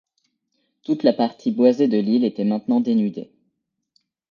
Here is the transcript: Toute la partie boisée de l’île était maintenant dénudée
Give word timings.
Toute 0.81 1.03
la 1.03 1.13
partie 1.13 1.51
boisée 1.51 1.87
de 1.87 1.99
l’île 1.99 2.25
était 2.25 2.43
maintenant 2.43 2.79
dénudée 2.79 3.29